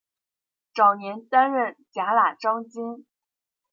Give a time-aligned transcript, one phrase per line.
[0.73, 3.05] 早年担任甲喇章京。